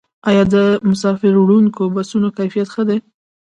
[0.29, 0.55] آیا د
[0.89, 2.97] مسافروړونکو بسونو کیفیت ښه دی؟